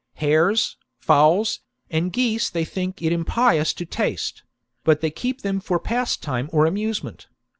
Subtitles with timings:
[0.15, 1.59] Hares, fowls,
[1.91, 4.41] and geese they think it impious to taste;
[4.83, 7.27] but they keep them for pastime or amuse ment.